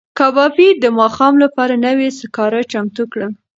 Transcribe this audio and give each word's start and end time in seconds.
کبابي 0.19 0.69
د 0.83 0.85
ماښام 0.99 1.33
لپاره 1.43 1.73
نوي 1.85 2.07
سکاره 2.19 2.61
چمتو 2.71 3.03
کړل. 3.11 3.31